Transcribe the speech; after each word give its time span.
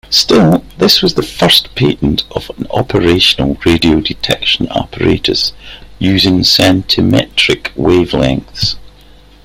Still, 0.09 0.65
this 0.79 1.03
was 1.03 1.13
the 1.13 1.21
first 1.21 1.75
patent 1.75 2.23
of 2.31 2.49
an 2.57 2.65
operational 2.71 3.55
radio-detection 3.63 4.67
apparatus 4.69 5.53
using 5.99 6.39
centimetric 6.43 7.71
wavelengths. 7.77 8.77